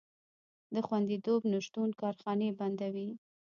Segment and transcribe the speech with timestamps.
[0.73, 3.09] د خوندیتوب نشتون کارخانې بندوي.